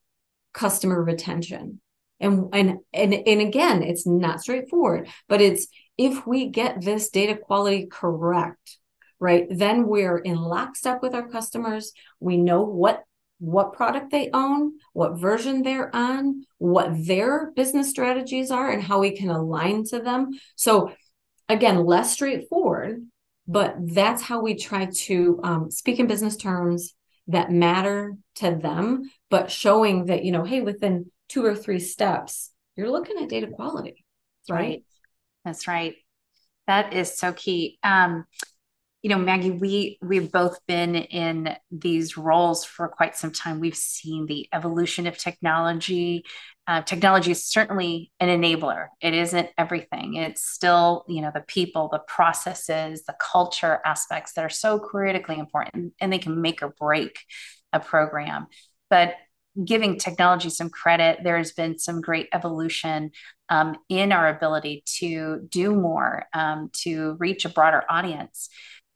customer 0.54 1.04
retention. 1.04 1.82
And, 2.22 2.50
and 2.52 2.80
and 2.94 3.14
and 3.14 3.40
again 3.40 3.82
it's 3.82 4.06
not 4.06 4.42
straightforward 4.42 5.08
but 5.30 5.40
it's 5.40 5.68
if 5.98 6.28
we 6.28 6.50
get 6.50 6.82
this 6.82 7.10
data 7.10 7.38
quality 7.38 7.88
correct 7.90 8.78
right 9.22 9.48
then 9.50 9.88
we're 9.88 10.18
in 10.18 10.36
lockstep 10.36 11.02
with 11.02 11.16
our 11.16 11.30
customers. 11.30 11.94
We 12.20 12.36
know 12.36 12.64
what 12.64 13.06
what 13.40 13.74
product 13.74 14.12
they 14.12 14.30
own, 14.34 14.74
what 14.94 15.20
version 15.20 15.64
they're 15.64 15.94
on, 15.96 16.46
what 16.58 16.90
their 17.06 17.52
business 17.52 17.90
strategies 17.90 18.52
are, 18.52 18.70
and 18.70 18.84
how 18.84 19.00
we 19.00 19.12
can 19.12 19.30
align 19.30 19.84
to 19.86 20.00
them. 20.00 20.32
So, 20.56 20.94
again, 21.48 21.86
less 21.86 22.14
straightforward, 22.14 23.06
but 23.48 23.76
that's 23.80 24.22
how 24.22 24.42
we 24.42 24.56
try 24.56 24.86
to 24.86 25.40
um, 25.44 25.72
speak 25.72 26.00
in 26.00 26.08
business 26.08 26.36
terms 26.36 26.94
that 27.28 27.52
matter 27.52 28.16
to 28.36 28.56
them, 28.56 29.10
but 29.30 29.52
showing 29.52 30.06
that, 30.06 30.26
you 30.26 30.32
know, 30.32 30.44
hey, 30.44 30.62
within 30.62 31.12
two 31.30 31.46
or 31.46 31.56
three 31.56 31.80
steps, 31.80 32.52
you're 32.76 32.92
looking 32.92 33.18
at 33.22 33.30
data 33.30 33.48
quality. 33.48 34.04
Right. 34.50 34.58
right. 34.58 34.84
That's 35.46 35.68
right. 35.68 35.96
That 36.68 36.94
is 36.94 37.18
so 37.18 37.34
key. 37.34 37.78
Um, 37.84 38.26
you 39.02 39.10
know, 39.10 39.18
Maggie, 39.18 39.52
we 39.52 39.98
we've 40.02 40.32
both 40.32 40.60
been 40.68 40.96
in 40.96 41.56
these 41.72 42.18
roles 42.18 42.66
for 42.66 42.90
quite 42.90 43.16
some 43.16 43.32
time. 43.32 43.60
We've 43.60 43.76
seen 43.76 44.26
the 44.26 44.48
evolution 44.54 45.08
of 45.08 45.18
technology. 45.18 46.26
Uh, 46.68 46.82
technology 46.82 47.32
is 47.32 47.46
certainly 47.46 48.12
an 48.20 48.28
enabler. 48.28 48.88
It 49.02 49.14
isn't 49.14 49.50
everything. 49.58 50.16
It's 50.16 50.44
still, 50.44 51.06
you 51.08 51.22
know, 51.22 51.32
the 51.34 51.42
people, 51.42 51.88
the 51.90 52.00
processes, 52.00 53.06
the 53.06 53.16
culture 53.20 53.80
aspects 53.86 54.34
that 54.34 54.44
are 54.44 54.50
so 54.50 54.80
critically 54.80 55.40
important, 55.40 55.94
and 56.02 56.12
they 56.12 56.20
can 56.20 56.42
make 56.42 56.62
or 56.62 56.76
break 56.78 57.20
a 57.72 57.80
program. 57.80 58.48
But 58.90 59.16
giving 59.64 59.98
technology 59.98 60.50
some 60.50 60.70
credit, 60.70 61.20
there 61.24 61.38
has 61.38 61.54
been 61.54 61.80
some 61.80 62.02
great 62.02 62.28
evolution 62.34 63.12
um, 63.50 63.76
in 63.90 64.12
our 64.12 64.30
ability 64.30 64.84
to 64.86 65.48
do 65.50 65.74
more, 65.74 66.26
um, 66.34 66.70
to 66.74 67.16
reach 67.20 67.46
a 67.46 67.50
broader 67.50 67.84
audience. 67.90 68.50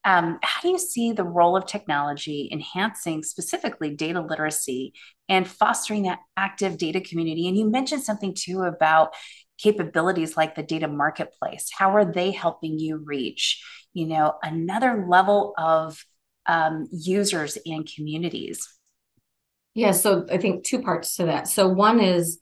Um, 0.05 0.39
how 0.41 0.61
do 0.61 0.69
you 0.69 0.77
see 0.77 1.13
the 1.13 1.23
role 1.23 1.55
of 1.55 1.65
technology 1.65 2.49
enhancing 2.51 3.23
specifically 3.23 3.95
data 3.95 4.21
literacy 4.21 4.93
and 5.29 5.47
fostering 5.47 6.03
that 6.03 6.19
active 6.35 6.77
data 6.77 6.99
community? 6.99 7.47
And 7.47 7.57
you 7.57 7.69
mentioned 7.69 8.03
something 8.03 8.33
too 8.37 8.61
about 8.61 9.13
capabilities 9.57 10.35
like 10.35 10.55
the 10.55 10.63
data 10.63 10.87
marketplace. 10.87 11.69
How 11.71 11.95
are 11.95 12.11
they 12.11 12.31
helping 12.31 12.79
you 12.79 12.97
reach, 12.97 13.63
you 13.93 14.07
know, 14.07 14.33
another 14.43 15.05
level 15.07 15.53
of 15.57 16.03
um, 16.45 16.87
users 16.91 17.57
and 17.65 17.89
communities? 17.95 18.67
Yeah, 19.73 19.91
so 19.91 20.25
I 20.29 20.37
think 20.37 20.63
two 20.63 20.81
parts 20.81 21.15
to 21.15 21.25
that. 21.25 21.47
So 21.47 21.67
one 21.67 21.99
is 21.99 22.39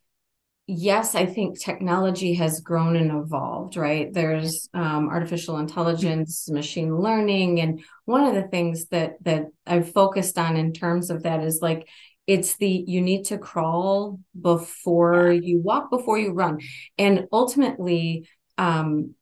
yes, 0.72 1.16
I 1.16 1.26
think 1.26 1.60
technology 1.60 2.34
has 2.36 2.62
grown 2.62 2.96
and 2.96 3.12
evolved, 3.12 3.76
right? 3.76 4.12
There's 4.12 4.70
um, 4.74 5.10
artificial 5.10 5.58
intelligence, 5.58 6.50
machine 6.50 6.98
learning, 6.98 7.60
and 7.60 7.84
one 8.06 8.24
of 8.24 8.34
the 8.34 8.48
things 8.48 8.86
that 8.88 9.16
that 9.24 9.48
I've 9.68 9.92
focused 9.92 10.38
on 10.38 10.56
in 10.56 10.72
terms 10.72 11.10
of 11.10 11.24
that 11.24 11.44
is 11.44 11.60
like 11.62 11.88
it's 12.26 12.56
the 12.56 12.86
you 12.88 13.02
need 13.02 13.26
to 13.26 13.38
crawl 13.38 14.20
before 14.40 15.32
you 15.32 15.60
walk, 15.60 15.90
before 15.90 16.18
you 16.18 16.32
run, 16.32 16.60
and 16.98 17.28
ultimately. 17.32 18.28
Um, 18.58 19.16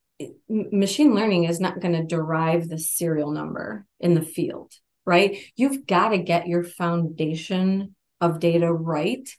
machine 0.50 1.15
learning 1.15 1.46
is 1.46 1.62
not 1.62 1.79
going 1.79 1.94
to 1.94 2.03
derive 2.03 2.68
the 2.68 2.77
serial 2.77 3.32
number 3.32 3.86
in 4.01 4.15
the 4.15 4.22
field, 4.22 4.74
right? 5.06 5.38
You've 5.56 5.88
got 5.88 6.10
to 6.10 6.18
get 6.18 6.46
your 6.46 6.65
foundation 6.65 7.96
of 8.20 8.41
data 8.41 8.70
right 8.70 9.29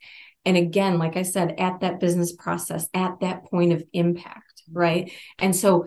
and 0.44 0.56
again 0.56 0.98
like 0.98 1.16
i 1.16 1.22
said 1.22 1.54
at 1.58 1.80
that 1.80 2.00
business 2.00 2.32
process 2.32 2.88
at 2.94 3.20
that 3.20 3.44
point 3.44 3.72
of 3.72 3.82
impact 3.92 4.50
right? 4.72 5.12
And 5.38 5.54
so 5.54 5.86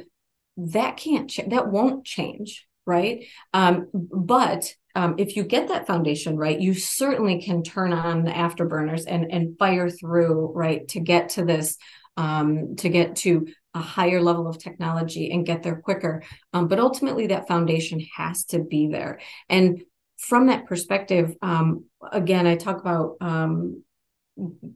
that 0.57 0.97
can't 0.97 1.29
ch- 1.29 1.47
that 1.47 1.67
won't 1.67 2.05
change 2.05 2.67
right? 2.85 3.25
Um, 3.53 3.87
but 3.93 4.73
um, 4.93 5.15
if 5.17 5.37
you 5.37 5.43
get 5.43 5.69
that 5.69 5.87
foundation 5.87 6.37
right 6.37 6.59
you 6.59 6.73
certainly 6.73 7.41
can 7.41 7.63
turn 7.63 7.93
on 7.93 8.23
the 8.23 8.31
afterburners 8.31 9.05
and 9.07 9.31
and 9.31 9.57
fire 9.57 9.89
through 9.89 10.51
right 10.53 10.87
to 10.89 10.99
get 10.99 11.29
to 11.29 11.45
this 11.45 11.77
um, 12.17 12.75
to 12.77 12.89
get 12.89 13.15
to 13.17 13.47
a 13.73 13.79
higher 13.79 14.21
level 14.21 14.47
of 14.47 14.59
technology 14.59 15.31
and 15.31 15.47
get 15.47 15.63
there 15.63 15.77
quicker. 15.77 16.21
Um, 16.53 16.67
but 16.67 16.77
ultimately 16.77 17.27
that 17.27 17.47
foundation 17.47 18.05
has 18.15 18.45
to 18.45 18.59
be 18.59 18.87
there. 18.87 19.19
And 19.49 19.81
from 20.19 20.47
that 20.47 20.67
perspective 20.67 21.35
um, 21.41 21.85
again 22.11 22.45
i 22.47 22.55
talk 22.55 22.79
about 22.79 23.17
um, 23.19 23.83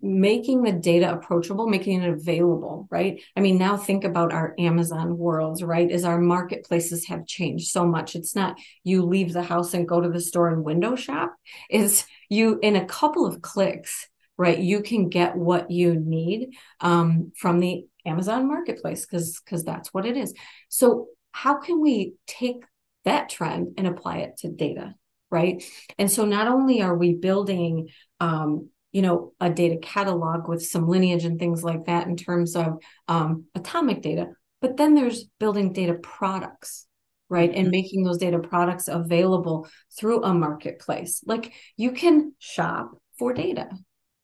making 0.02 0.62
the 0.62 0.72
data 0.72 1.12
approachable, 1.12 1.68
making 1.68 2.04
it 2.04 2.10
available, 2.10 2.88
right? 2.92 3.22
I 3.36 3.40
mean, 3.40 3.58
now 3.58 3.76
think 3.76 4.04
about 4.04 4.32
our 4.32 4.54
Amazon 4.60 5.18
worlds, 5.18 5.64
right? 5.64 5.90
As 5.90 6.06
our 6.06 6.20
marketplaces 6.20 7.08
have 7.08 7.26
changed 7.26 7.70
so 7.70 7.86
much. 7.86 8.16
It's 8.16 8.36
not 8.36 8.60
you 8.84 9.04
leave 9.04 9.34
the 9.34 9.42
house 9.42 9.74
and 9.74 9.88
go 9.88 10.00
to 10.00 10.10
the 10.10 10.22
store 10.22 10.50
and 10.50 10.64
window 10.64 10.96
shop. 10.96 11.36
Is 11.70 12.06
you 12.30 12.60
in 12.62 12.76
a 12.76 12.86
couple 12.86 13.26
of 13.26 13.42
clicks, 13.42 14.08
right? 14.38 14.60
You 14.60 14.82
can 14.82 15.10
get 15.10 15.36
what 15.36 15.72
you 15.72 15.96
need 15.96 16.50
um, 16.80 17.32
from 17.36 17.60
the 17.60 17.88
Amazon 18.06 18.48
marketplace 18.48 19.06
because 19.06 19.40
because 19.40 19.64
that's 19.64 19.94
what 19.94 20.06
it 20.06 20.18
is. 20.18 20.34
So 20.70 21.08
how 21.32 21.56
can 21.60 21.82
we 21.82 22.14
take 22.28 22.64
that 23.06 23.30
trend 23.30 23.74
and 23.78 23.88
apply 23.88 24.18
it 24.18 24.38
to 24.38 24.50
data? 24.50 24.94
Right. 25.30 25.64
And 25.98 26.10
so 26.10 26.26
not 26.26 26.48
only 26.48 26.82
are 26.82 26.96
we 26.96 27.14
building 27.14 27.90
um, 28.22 28.70
you 28.98 29.04
know 29.04 29.34
a 29.40 29.50
data 29.50 29.78
catalog 29.78 30.48
with 30.50 30.66
some 30.66 30.88
lineage 30.88 31.24
and 31.24 31.38
things 31.38 31.64
like 31.64 31.86
that 31.86 32.08
in 32.08 32.18
terms 32.18 32.56
of 32.56 32.82
um, 33.08 33.46
atomic 33.54 34.02
data. 34.02 34.26
But 34.60 34.76
then 34.78 34.96
there's 34.96 35.26
building 35.40 35.72
data 35.72 35.94
products 35.94 36.88
right? 37.30 37.52
Mm-hmm. 37.52 37.60
and 37.60 37.70
making 37.70 38.04
those 38.04 38.18
data 38.18 38.40
products 38.40 38.88
available 38.88 39.68
through 39.98 40.24
a 40.24 40.34
marketplace. 40.34 41.22
Like 41.26 41.54
you 41.76 41.92
can 41.92 42.34
shop 42.40 42.98
for 43.20 43.34
data 43.34 43.70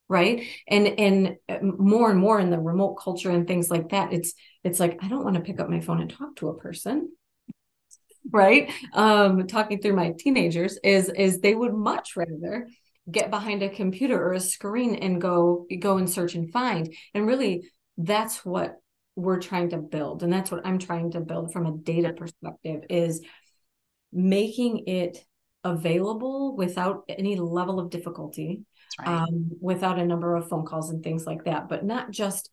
right? 0.10 0.44
And 0.68 0.88
and 0.88 1.36
uh, 1.48 1.60
more 1.62 2.10
and 2.10 2.20
more 2.20 2.40
in 2.40 2.50
the 2.50 2.60
remote 2.60 2.96
culture 2.96 3.30
and 3.30 3.48
things 3.48 3.70
like 3.70 3.90
that 3.90 4.12
it's 4.12 4.34
it's 4.64 4.80
like 4.80 5.00
i 5.02 5.08
don't 5.08 5.24
want 5.24 5.36
to 5.36 5.42
pick 5.42 5.60
up 5.60 5.70
my 5.70 5.80
phone 5.80 6.02
and 6.02 6.10
talk 6.10 6.36
to 6.38 6.50
a 6.50 6.60
person 6.60 7.10
right? 8.32 8.72
Um 8.94 9.48
talking 9.48 9.82
through 9.82 9.96
my 9.96 10.14
teenagers 10.18 10.78
is 10.84 11.10
is 11.10 11.40
they 11.40 11.56
would 11.56 11.74
much 11.74 12.16
rather 12.16 12.68
get 13.10 13.30
behind 13.30 13.62
a 13.62 13.70
computer 13.70 14.22
or 14.22 14.34
a 14.34 14.40
screen 14.40 14.96
and 14.96 15.22
go 15.22 15.66
go 15.80 15.98
and 15.98 16.10
search 16.10 16.36
and 16.36 16.52
find. 16.52 16.94
And 17.14 17.28
really 17.28 17.70
that's 17.98 18.46
what 18.46 18.76
we're 19.16 19.42
trying 19.42 19.70
to 19.70 19.78
build. 19.78 20.24
And 20.24 20.32
that's 20.32 20.52
what 20.52 20.66
i'm 20.66 20.80
trying 20.80 21.12
to 21.12 21.20
build 21.20 21.54
from 21.54 21.66
a 21.66 21.78
data 21.78 22.14
perspective 22.14 22.84
is 22.90 23.22
making 24.12 24.88
it 24.88 25.26
available 25.64 26.56
without 26.56 27.04
any 27.08 27.38
level 27.38 27.80
of 27.80 27.90
difficulty 27.90 28.62
right. 29.00 29.08
um, 29.08 29.52
without 29.62 29.98
a 29.98 30.06
number 30.06 30.36
of 30.36 30.50
phone 30.50 30.66
calls 30.66 30.90
and 30.90 31.04
things 31.04 31.26
like 31.26 31.46
that. 31.46 31.70
But 31.70 31.86
not 31.86 32.12
just 32.12 32.50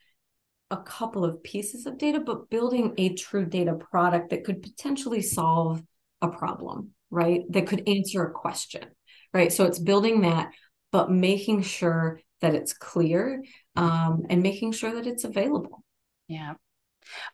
a 0.72 0.76
couple 0.76 1.24
of 1.24 1.42
pieces 1.42 1.86
of 1.86 1.98
data 1.98 2.20
but 2.20 2.48
building 2.48 2.94
a 2.96 3.14
true 3.14 3.44
data 3.44 3.74
product 3.74 4.30
that 4.30 4.44
could 4.44 4.62
potentially 4.62 5.20
solve 5.20 5.82
a 6.22 6.28
problem 6.28 6.92
right? 7.10 7.42
That 7.50 7.66
could 7.66 7.88
answer 7.88 8.24
a 8.24 8.32
question 8.32 8.84
right? 9.32 9.52
So 9.52 9.64
it's 9.64 9.78
building 9.78 10.22
that, 10.22 10.50
but 10.92 11.10
making 11.10 11.62
sure 11.62 12.20
that 12.40 12.54
it's 12.54 12.72
clear 12.72 13.42
um, 13.76 14.24
and 14.30 14.42
making 14.42 14.72
sure 14.72 14.94
that 14.94 15.06
it's 15.06 15.24
available. 15.24 15.84
Yeah. 16.28 16.54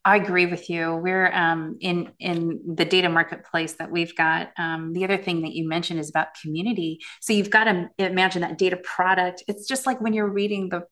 I 0.05 0.17
agree 0.17 0.47
with 0.47 0.71
you. 0.71 0.95
We're 0.95 1.31
um, 1.33 1.76
in 1.81 2.12
in 2.19 2.61
the 2.76 2.85
data 2.85 3.09
marketplace 3.09 3.75
that 3.75 3.91
we've 3.91 4.15
got. 4.17 4.49
Um, 4.57 4.93
the 4.93 5.05
other 5.05 5.19
thing 5.19 5.43
that 5.43 5.53
you 5.53 5.69
mentioned 5.69 6.00
is 6.00 6.09
about 6.09 6.29
community. 6.41 7.00
So 7.21 7.33
you've 7.33 7.50
got 7.50 7.65
to 7.65 7.88
imagine 7.99 8.43
that 8.43 8.59
data 8.59 8.79
product. 8.79 9.43
It's 9.49 9.67
just 9.67 9.87
like 9.87 10.00
when 10.00 10.12
you're 10.12 10.31
reading 10.31 10.69
the 10.69 10.85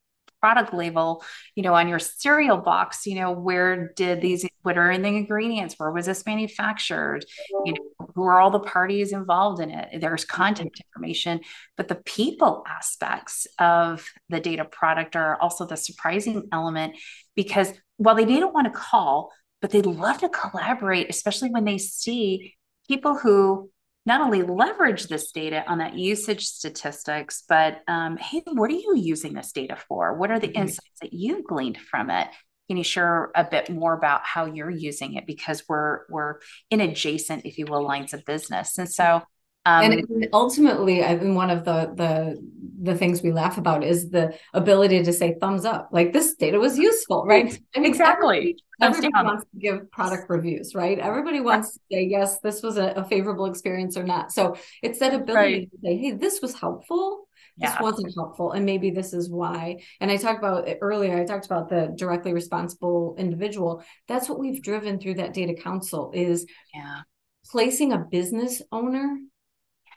product 0.45 0.75
label, 0.75 1.25
you 1.55 1.63
know, 1.63 1.73
on 1.73 1.89
your 1.89 1.99
cereal 1.99 2.59
box, 2.59 3.07
you 3.07 3.15
know, 3.15 3.33
where 3.33 3.95
did 3.97 4.21
these, 4.21 4.47
what 4.61 4.77
are 4.77 4.91
in 4.91 5.01
the 5.01 5.09
ingredients? 5.09 5.77
Where 5.79 5.91
was 5.91 6.05
this 6.05 6.27
manufactured? 6.27 7.25
You 7.49 7.57
oh. 7.57 7.71
know, 7.71 8.09
who 8.15 8.25
are 8.25 8.39
all 8.39 8.51
the 8.51 8.61
parties 8.61 9.15
involved 9.15 9.63
in 9.63 9.71
it? 9.71 10.03
There's 10.03 10.27
content 10.27 10.73
mm-hmm. 10.73 10.87
information, 10.87 11.41
but 11.79 11.89
the 11.89 11.95
people 11.95 12.63
aspects 12.69 13.47
of 13.59 14.07
the 14.29 14.39
data 14.39 14.67
product 14.67 15.17
are 15.17 15.41
also 15.41 15.65
the 15.65 15.79
surprising 15.79 16.47
element 16.53 16.97
because 17.35 17.73
while 17.97 18.15
they 18.15 18.27
didn't 18.27 18.53
want 18.53 18.67
to 18.67 18.79
call, 18.79 19.33
but 19.63 19.71
they 19.71 19.81
love 19.81 20.19
to 20.19 20.29
collaborate, 20.29 21.09
especially 21.09 21.49
when 21.49 21.65
they 21.65 21.79
see 21.79 22.55
people 22.87 23.17
who 23.17 23.71
not 24.07 24.21
only 24.21 24.43
leverage 24.43 25.07
this 25.07 25.33
data 25.33 25.65
on 25.67 25.79
that 25.79 25.95
usage 25.95 26.47
statistics, 26.47 27.43
but 27.49 27.81
um, 27.89 28.17
hey, 28.17 28.43
what 28.47 28.71
are 28.71 28.75
you 28.75 28.95
using 28.97 29.33
this 29.33 29.53
data 29.53 29.77
for? 29.89 30.15
What 30.15 30.31
are 30.31 30.39
the 30.39 30.49
mm-hmm. 30.49 30.63
insights 30.63 31.01
that 31.01 31.13
you 31.13 31.43
gleaned 31.43 31.79
from 31.79 32.11
it? 32.11 32.29
Can 32.69 32.77
you 32.77 32.85
share 32.85 33.31
a 33.35 33.45
bit 33.45 33.69
more 33.71 33.95
about 33.95 34.25
how 34.25 34.47
you're 34.47 34.71
using 34.71 35.15
it? 35.15 35.27
Because 35.27 35.65
we're 35.69 36.01
we're 36.09 36.37
in 36.71 36.81
adjacent, 36.81 37.45
if 37.45 37.59
you 37.59 37.67
will, 37.67 37.83
lines 37.83 38.15
of 38.15 38.25
business, 38.25 38.79
and 38.79 38.91
so 38.91 39.23
um, 39.67 39.93
and 39.93 40.29
ultimately, 40.33 41.03
I 41.03 41.17
think 41.19 41.35
one 41.35 41.51
of 41.51 41.65
the 41.65 41.93
the 41.95 42.55
the 42.83 42.95
things 42.95 43.23
we 43.23 43.33
laugh 43.33 43.57
about 43.57 43.83
is 43.83 44.11
the 44.11 44.37
ability 44.53 45.03
to 45.03 45.13
say 45.13 45.37
thumbs 45.41 45.65
up. 45.65 45.89
Like 45.91 46.13
this 46.13 46.35
data 46.35 46.59
was 46.59 46.79
useful, 46.79 47.25
right? 47.25 47.59
I 47.75 47.81
mean, 47.81 47.89
exactly. 47.89 48.59
Everybody, 48.81 49.07
everybody 49.07 49.25
wants 49.25 49.45
to 49.45 49.59
give 49.59 49.91
product 49.91 50.29
reviews, 50.29 50.75
right? 50.75 50.99
Everybody 50.99 51.41
wants 51.41 51.73
to 51.75 51.81
say 51.91 52.05
yes, 52.05 52.41
this 52.41 52.63
was 52.63 52.77
a, 52.77 52.89
a 52.89 53.05
favorable 53.05 53.47
experience 53.47 53.97
or 53.97 54.03
not. 54.03 54.33
So 54.33 54.57
it's 54.83 54.99
that 54.99 55.15
ability 55.15 55.55
right. 55.55 55.71
to 55.71 55.79
say, 55.83 55.97
hey, 55.97 56.13
this 56.13 56.43
was 56.43 56.59
helpful. 56.59 57.27
This 57.57 57.71
yeah. 57.71 57.83
wasn't 57.83 58.13
helpful, 58.17 58.51
and 58.51 58.67
maybe 58.67 58.91
this 58.91 59.15
is 59.15 59.31
why. 59.31 59.79
And 60.01 60.11
I 60.11 60.17
talked 60.17 60.41
about 60.41 60.69
earlier. 60.83 61.17
I 61.17 61.25
talked 61.25 61.47
about 61.47 61.69
the 61.69 61.95
directly 61.97 62.35
responsible 62.35 63.15
individual. 63.17 63.83
That's 64.09 64.29
what 64.29 64.41
we've 64.41 64.61
driven 64.61 64.99
through 64.99 65.15
that 65.15 65.33
data 65.33 65.55
council 65.55 66.11
is 66.13 66.45
yeah 66.75 67.03
placing 67.47 67.93
a 67.93 67.99
business 67.99 68.63
owner 68.73 69.19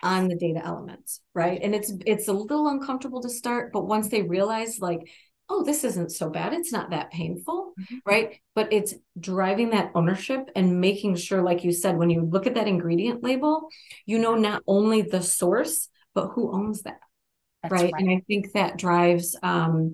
on 0.03 0.27
the 0.27 0.35
data 0.35 0.63
elements 0.63 1.21
right 1.33 1.59
and 1.61 1.73
it's 1.73 1.91
it's 2.05 2.27
a 2.27 2.33
little 2.33 2.67
uncomfortable 2.67 3.21
to 3.21 3.29
start 3.29 3.71
but 3.73 3.87
once 3.87 4.09
they 4.09 4.21
realize 4.21 4.79
like 4.79 5.09
oh, 5.49 5.63
this 5.63 5.83
isn't 5.83 6.11
so 6.11 6.29
bad. 6.29 6.53
It's 6.53 6.71
not 6.71 6.89
that 6.89 7.11
painful, 7.11 7.73
mm-hmm. 7.79 7.95
right? 8.05 8.39
But 8.53 8.73
it's 8.73 8.93
driving 9.19 9.69
that 9.71 9.91
ownership 9.95 10.49
and 10.55 10.81
making 10.81 11.15
sure, 11.15 11.41
like 11.41 11.63
you 11.63 11.71
said, 11.71 11.97
when 11.97 12.09
you 12.09 12.21
look 12.21 12.47
at 12.47 12.55
that 12.55 12.67
ingredient 12.67 13.23
label, 13.23 13.69
you 14.05 14.19
know 14.19 14.35
not 14.35 14.63
only 14.67 15.03
the 15.03 15.21
source, 15.21 15.89
but 16.13 16.29
who 16.29 16.53
owns 16.53 16.83
that. 16.83 16.99
Right? 17.63 17.91
right? 17.91 17.93
And 17.97 18.09
I 18.09 18.21
think 18.27 18.53
that 18.53 18.77
drives 18.77 19.35
um 19.41 19.93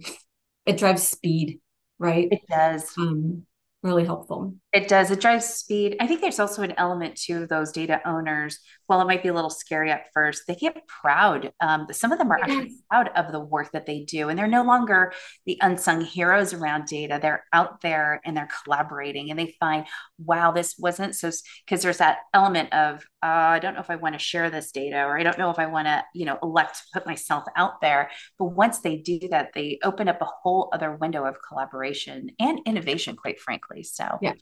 it 0.66 0.78
drives 0.78 1.04
speed, 1.04 1.60
right? 2.00 2.28
It 2.32 2.42
does. 2.50 2.92
Um, 2.98 3.46
really 3.82 4.06
helpful. 4.06 4.56
It 4.74 4.88
does. 4.88 5.12
It 5.12 5.22
drives 5.22 5.46
speed. 5.46 5.98
I 6.00 6.08
think 6.08 6.20
there's 6.20 6.40
also 6.40 6.64
an 6.64 6.74
element 6.78 7.16
to 7.26 7.46
those 7.46 7.72
data 7.72 8.02
owners. 8.08 8.58
While 8.88 9.02
it 9.02 9.06
might 9.06 9.22
be 9.22 9.30
a 9.30 9.34
little 9.34 9.52
scary 9.52 9.92
at 9.92 10.08
first, 10.16 10.44
they 10.48 10.56
get 10.56 10.88
proud. 10.88 11.52
Um, 11.62 11.86
some 11.92 12.12
of 12.12 12.18
them 12.18 12.32
are 12.32 12.40
yes. 12.40 12.50
actually 12.50 12.76
proud 12.90 13.10
of 13.16 13.32
the 13.32 13.40
work 13.40 13.72
that 13.74 13.86
they 13.86 14.00
do, 14.00 14.30
and 14.30 14.38
they're 14.38 14.48
no 14.48 14.64
longer 14.64 15.14
the 15.46 15.60
unsung 15.62 16.02
heroes 16.02 16.54
around 16.54 16.88
data. 16.88 17.20
They're 17.22 17.46
out 17.54 17.82
there 17.82 18.20
and 18.26 18.36
they're 18.36 18.50
collaborating, 18.64 19.30
and 19.30 19.38
they 19.38 19.56
find, 19.60 19.86
wow, 20.18 20.52
this 20.52 20.76
wasn't 20.80 21.14
so. 21.14 21.30
Because 21.66 21.84
there's 21.84 22.00
that 22.00 22.18
element 22.34 22.74
of, 22.74 23.06
uh, 23.22 23.28
I 23.28 23.60
don't 23.60 23.76
know 23.76 23.80
if 23.80 23.92
I 23.92 23.96
want 23.98 24.16
to 24.16 24.20
share 24.20 24.50
this 24.50 24.72
data, 24.72 25.04
or 25.04 25.20
I 25.20 25.22
don't 25.22 25.38
know 25.38 25.52
if 25.52 25.60
I 25.60 25.68
want 25.68 25.86
to, 25.86 26.04
you 26.16 26.26
know, 26.26 26.40
elect 26.42 26.78
to 26.78 26.84
put 26.94 27.06
myself 27.06 27.44
out 27.56 27.80
there. 27.80 28.10
But 28.40 28.46
once 28.46 28.80
they 28.80 28.98
do 28.98 29.20
that, 29.30 29.52
they 29.54 29.78
open 29.84 30.08
up 30.08 30.20
a 30.20 30.28
whole 30.42 30.70
other 30.74 30.96
window 30.96 31.26
of 31.26 31.38
collaboration 31.48 32.32
and 32.40 32.60
innovation, 32.66 33.16
quite 33.16 33.40
frankly. 33.40 33.84
So 33.84 34.18
yeah 34.20 34.34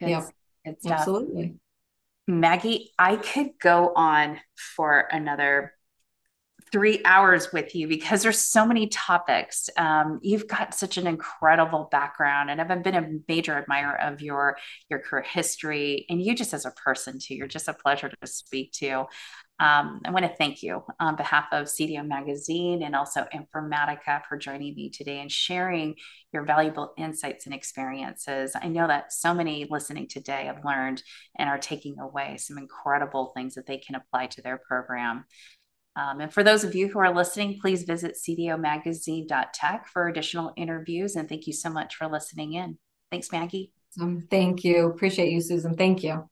yeah, 0.00 0.26
absolutely. 0.86 1.56
Maggie, 2.26 2.92
I 2.98 3.16
could 3.16 3.58
go 3.60 3.92
on 3.94 4.40
for 4.76 5.00
another 5.10 5.74
three 6.74 7.00
hours 7.04 7.52
with 7.52 7.74
you 7.74 7.86
because 7.86 8.22
there's 8.22 8.40
so 8.40 8.66
many 8.66 8.88
topics. 8.88 9.70
Um, 9.76 10.18
you've 10.22 10.48
got 10.48 10.74
such 10.74 10.96
an 10.96 11.06
incredible 11.06 11.88
background, 11.90 12.50
and 12.50 12.60
I've 12.60 12.82
been 12.82 12.94
a 12.94 13.08
major 13.28 13.56
admirer 13.56 14.00
of 14.00 14.20
your 14.20 14.56
your 14.90 14.98
career 14.98 15.22
history 15.22 16.04
and 16.08 16.20
you 16.20 16.34
just 16.34 16.52
as 16.52 16.66
a 16.66 16.72
person 16.72 17.18
too. 17.20 17.34
You're 17.34 17.46
just 17.46 17.68
a 17.68 17.74
pleasure 17.74 18.08
to 18.08 18.26
speak 18.26 18.72
to. 18.72 19.06
Um, 19.60 20.00
I 20.04 20.10
want 20.10 20.24
to 20.24 20.36
thank 20.36 20.64
you 20.64 20.82
on 20.98 21.14
behalf 21.14 21.46
of 21.52 21.66
CDO 21.66 22.04
Magazine 22.06 22.82
and 22.82 22.96
also 22.96 23.24
Informatica 23.32 24.22
for 24.28 24.36
joining 24.36 24.74
me 24.74 24.90
today 24.90 25.20
and 25.20 25.30
sharing 25.30 25.94
your 26.32 26.44
valuable 26.44 26.92
insights 26.98 27.46
and 27.46 27.54
experiences. 27.54 28.56
I 28.60 28.66
know 28.66 28.88
that 28.88 29.12
so 29.12 29.32
many 29.32 29.68
listening 29.70 30.08
today 30.08 30.46
have 30.46 30.64
learned 30.64 31.04
and 31.38 31.48
are 31.48 31.58
taking 31.58 32.00
away 32.00 32.36
some 32.36 32.58
incredible 32.58 33.30
things 33.36 33.54
that 33.54 33.66
they 33.66 33.78
can 33.78 33.94
apply 33.94 34.26
to 34.26 34.42
their 34.42 34.58
program. 34.58 35.24
Um, 35.96 36.20
and 36.20 36.32
for 36.32 36.42
those 36.42 36.64
of 36.64 36.74
you 36.74 36.88
who 36.88 36.98
are 36.98 37.14
listening, 37.14 37.58
please 37.60 37.84
visit 37.84 38.16
cdomagazine.tech 38.16 39.86
for 39.86 40.08
additional 40.08 40.52
interviews. 40.56 41.14
And 41.16 41.28
thank 41.28 41.46
you 41.46 41.52
so 41.52 41.70
much 41.70 41.94
for 41.94 42.08
listening 42.08 42.54
in. 42.54 42.78
Thanks, 43.10 43.30
Maggie. 43.30 43.72
Um, 44.00 44.26
thank 44.28 44.64
you. 44.64 44.86
Appreciate 44.86 45.30
you, 45.30 45.40
Susan. 45.40 45.76
Thank 45.76 46.02
you. 46.02 46.28